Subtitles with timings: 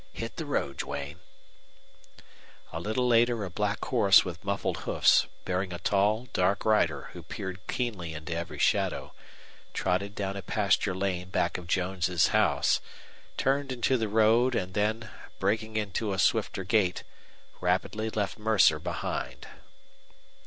[0.13, 1.19] Hit the road, Duane."
[2.73, 7.21] A little later a black horse with muffled hoofs, bearing a tall, dark rider who
[7.21, 9.13] peered keenly into every shadow,
[9.75, 12.81] trotted down a pasture lane back of Jones's house,
[13.37, 17.03] turned into the road, and then, breaking into swifter gait,
[17.59, 19.45] rapidly left Mercer behind.